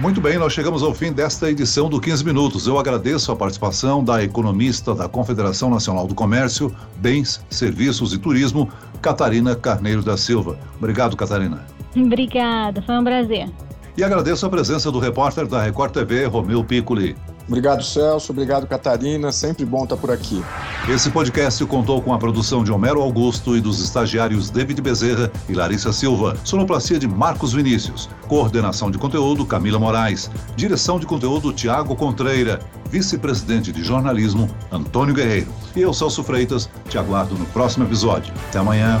Muito 0.00 0.20
bem, 0.20 0.38
nós 0.38 0.52
chegamos 0.52 0.84
ao 0.84 0.94
fim 0.94 1.12
desta 1.12 1.50
edição 1.50 1.88
do 1.88 2.00
15 2.00 2.24
Minutos. 2.24 2.68
Eu 2.68 2.78
agradeço 2.78 3.32
a 3.32 3.36
participação 3.36 4.04
da 4.04 4.22
economista 4.22 4.94
da 4.94 5.08
Confederação 5.08 5.68
Nacional 5.68 6.06
do 6.06 6.14
Comércio, 6.14 6.72
Bens, 6.98 7.40
Serviços 7.50 8.12
e 8.12 8.18
Turismo, 8.18 8.70
Catarina 9.00 9.54
Carneiro 9.54 10.02
da 10.02 10.16
Silva. 10.16 10.58
Obrigado, 10.76 11.16
Catarina. 11.16 11.64
Obrigada, 11.96 12.82
foi 12.82 12.98
um 12.98 13.04
prazer. 13.04 13.48
E 13.96 14.04
agradeço 14.04 14.46
a 14.46 14.48
presença 14.48 14.92
do 14.92 14.98
repórter 14.98 15.46
da 15.46 15.62
Record 15.62 15.92
TV, 15.92 16.26
Romeu 16.26 16.62
Piccoli. 16.62 17.16
Obrigado, 17.48 17.82
Celso. 17.82 18.30
Obrigado, 18.30 18.66
Catarina. 18.66 19.32
Sempre 19.32 19.64
bom 19.64 19.84
estar 19.84 19.96
por 19.96 20.10
aqui. 20.10 20.44
Esse 20.86 21.10
podcast 21.10 21.64
contou 21.64 22.00
com 22.02 22.12
a 22.12 22.18
produção 22.18 22.62
de 22.62 22.70
Homero 22.70 23.00
Augusto 23.00 23.56
e 23.56 23.60
dos 23.60 23.82
estagiários 23.82 24.50
David 24.50 24.82
Bezerra 24.82 25.32
e 25.48 25.54
Larissa 25.54 25.92
Silva. 25.92 26.36
Sonoplastia 26.44 26.98
de 26.98 27.08
Marcos 27.08 27.54
Vinícius. 27.54 28.08
Coordenação 28.28 28.90
de 28.90 28.98
conteúdo 28.98 29.46
Camila 29.46 29.78
Moraes. 29.78 30.30
Direção 30.56 31.00
de 31.00 31.06
conteúdo 31.06 31.52
Tiago 31.52 31.96
Contreira. 31.96 32.60
Vice-presidente 32.90 33.72
de 33.72 33.82
jornalismo 33.82 34.48
Antônio 34.70 35.14
Guerreiro. 35.14 35.52
E 35.74 35.80
eu, 35.80 35.94
Celso 35.94 36.22
Freitas, 36.22 36.68
te 36.88 36.98
aguardo 36.98 37.34
no 37.34 37.46
próximo 37.46 37.84
episódio. 37.84 38.32
Até 38.48 38.58
amanhã. 38.58 39.00